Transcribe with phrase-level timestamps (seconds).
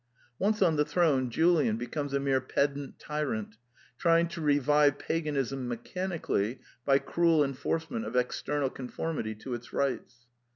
[0.39, 3.57] Once on the throne Julian becomes a mere pedant tyrant,
[3.99, 9.71] trying to revive Paganism me chanically by cruel enforcement of external con formity to its
[9.73, 10.25] rites.